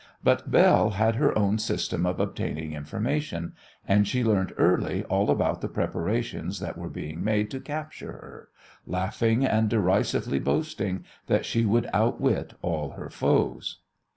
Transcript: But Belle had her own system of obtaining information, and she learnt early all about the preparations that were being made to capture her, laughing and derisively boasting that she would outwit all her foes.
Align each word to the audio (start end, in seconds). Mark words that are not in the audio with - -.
But 0.23 0.49
Belle 0.49 0.89
had 0.89 1.13
her 1.17 1.37
own 1.37 1.59
system 1.59 2.07
of 2.07 2.19
obtaining 2.19 2.73
information, 2.73 3.53
and 3.87 4.07
she 4.07 4.23
learnt 4.23 4.51
early 4.57 5.03
all 5.03 5.29
about 5.29 5.61
the 5.61 5.67
preparations 5.67 6.59
that 6.59 6.75
were 6.75 6.89
being 6.89 7.23
made 7.23 7.51
to 7.51 7.59
capture 7.59 8.13
her, 8.13 8.49
laughing 8.87 9.45
and 9.45 9.69
derisively 9.69 10.39
boasting 10.39 11.05
that 11.27 11.45
she 11.45 11.65
would 11.65 11.87
outwit 11.93 12.55
all 12.63 12.93
her 12.93 13.11
foes. 13.11 13.81